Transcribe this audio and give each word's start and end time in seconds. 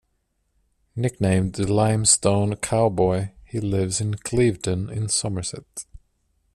Nicknamed 0.95 1.53
The 1.53 1.71
Limestone 1.71 2.55
Cowboy, 2.55 3.29
he 3.45 3.59
lives 3.59 4.01
in 4.01 4.15
Clevedon 4.15 4.89
in 4.89 5.07
Somerset. 5.09 5.85